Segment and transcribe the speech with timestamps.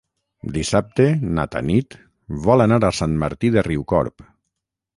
[0.53, 1.05] Dissabte
[1.39, 1.97] na Tanit
[2.47, 4.27] vol anar a Sant Martí de Riucorb.